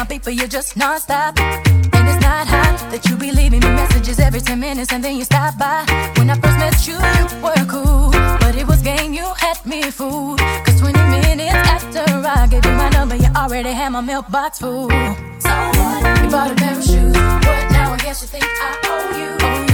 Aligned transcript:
my 0.00 0.06
people, 0.06 0.32
you're 0.32 0.48
just 0.48 0.78
non-stop. 0.78 1.38
And 1.38 2.04
it's 2.08 2.22
not 2.22 2.46
hot 2.46 2.76
that 2.90 3.04
you 3.06 3.16
be 3.16 3.30
leaving 3.32 3.60
me 3.60 3.70
messages 3.80 4.18
every 4.18 4.40
10 4.40 4.58
minutes 4.58 4.92
and 4.92 5.04
then 5.04 5.16
you 5.16 5.24
stop 5.24 5.58
by. 5.58 5.84
When 6.16 6.30
I 6.30 6.36
first 6.40 6.58
met 6.58 6.76
you, 6.88 6.96
you 7.18 7.24
were 7.44 7.64
cool. 7.68 8.10
But 8.40 8.56
it 8.56 8.66
was 8.66 8.80
game, 8.80 9.12
you 9.12 9.26
had 9.36 9.58
me 9.66 9.82
fooled. 9.90 10.38
Cause 10.64 10.80
20 10.80 10.98
minutes 11.26 11.52
after 11.76 12.04
I 12.36 12.46
gave 12.50 12.64
you 12.64 12.72
my 12.72 12.88
number, 12.90 13.16
you 13.16 13.28
already 13.36 13.72
had 13.72 13.90
my 13.90 14.00
mailbox 14.00 14.58
full. 14.60 14.88
So 15.44 15.52
what? 15.78 16.22
You 16.22 16.30
bought 16.30 16.50
a 16.50 16.54
pair 16.54 16.78
of 16.78 16.84
shoes. 16.84 17.16
What 17.46 17.62
now? 17.76 17.92
I 17.92 17.98
guess 17.98 18.22
you 18.22 18.28
think 18.28 18.44
I 18.46 18.70
owe 18.84 19.64
you. 19.64 19.69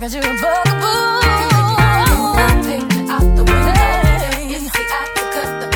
Don't 0.00 0.08
really 0.08 0.08
care 0.08 0.08
cause 0.08 0.14
you're 0.14 0.24
a 0.24 0.32
bugaboo. 0.32 1.20
I 2.36 2.62
take 2.64 2.88
it 2.96 3.10
out 3.10 3.36
the 3.36 3.44
window. 3.44 3.74
Hey. 3.76 4.48
You 4.48 4.58
see, 4.58 4.86
I 4.88 5.04
could 5.14 5.28
cut 5.34 5.50
the 5.60 5.66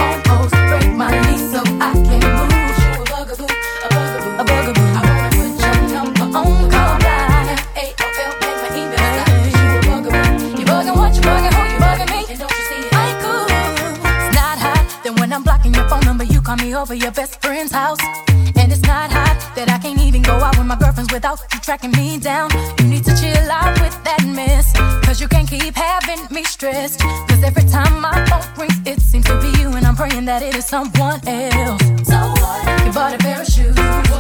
break 0.69 0.91
my 0.97 1.11
knee 1.11 1.39
so 1.53 1.61
I 1.61 1.93
can 1.93 2.21
move. 2.33 2.53
You 2.81 2.93
a 2.95 3.13
bugaboo, 3.13 3.45
a 3.45 3.89
bugaboo. 3.93 4.33
A 4.35 4.45
bugaboo. 4.45 4.87
I 4.89 5.01
wanna 5.05 5.31
put 5.37 5.53
your 5.61 5.77
number 5.93 6.27
on 6.39 6.51
the 6.57 6.69
call 6.73 6.97
line. 7.05 7.59
AOL, 7.77 8.33
my 8.61 8.69
email 8.81 9.13
You 9.53 9.67
a 9.69 9.83
bugaboo. 9.89 10.59
You 10.59 10.65
bugging 10.65 10.97
what 10.97 11.13
you 11.15 11.23
bugging, 11.23 11.55
who 11.55 11.63
you 11.73 11.81
bugging 11.85 12.11
me? 12.11 12.21
And 12.31 12.39
don't 12.41 12.51
you 12.51 12.65
see 12.71 12.81
it? 12.81 12.95
ain't 12.95 13.19
cool. 13.23 13.45
It's 13.45 14.31
not 14.35 14.57
hot. 14.59 15.01
Then 15.05 15.15
when 15.17 15.33
I'm 15.33 15.43
blocking 15.43 15.75
your 15.75 15.89
phone 15.89 16.05
number, 16.05 16.25
you 16.25 16.41
call 16.41 16.57
me 16.57 16.75
over 16.75 16.95
your 16.95 17.13
best 17.13 17.41
friend's 17.43 17.73
house. 17.73 18.01
Without 21.15 21.41
you 21.53 21.61
tracking 21.61 21.93
me 21.93 22.19
down. 22.19 22.51
You 22.81 22.87
need 22.87 23.05
to 23.05 23.15
chill 23.17 23.49
out 23.49 23.81
with 23.81 23.97
that 24.03 24.23
mess. 24.27 24.73
Cause 25.07 25.21
you 25.21 25.29
can't 25.29 25.49
keep 25.49 25.75
having 25.77 26.21
me 26.35 26.43
stressed. 26.43 27.01
Cause 27.29 27.43
every 27.43 27.63
time 27.71 28.01
my 28.01 28.15
phone 28.27 28.43
rings, 28.59 28.81
it 28.85 29.01
seems 29.01 29.25
to 29.27 29.41
be 29.41 29.51
you. 29.61 29.69
And 29.77 29.87
I'm 29.87 29.95
praying 29.95 30.25
that 30.25 30.43
it 30.43 30.57
is 30.57 30.67
someone 30.67 31.21
else. 31.27 31.83
So 32.11 32.19
what? 32.19 32.85
You 32.85 32.93
bought 32.93 33.15
a 33.15 33.19
pair 33.19 33.41
of 33.41 33.47
shoes. 33.47 34.14